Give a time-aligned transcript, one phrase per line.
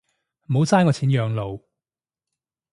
[0.47, 1.59] 唔好嘥我錢養老